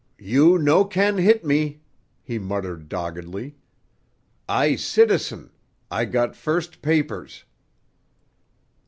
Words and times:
"You 0.17 0.57
no 0.57 0.83
can 0.83 1.19
hit 1.19 1.45
me," 1.45 1.83
he 2.23 2.39
muttered 2.39 2.89
doggedly. 2.89 3.55
"I 4.49 4.75
citizen; 4.75 5.51
I 5.91 6.05
got 6.05 6.35
first 6.35 6.81
papers." 6.81 7.43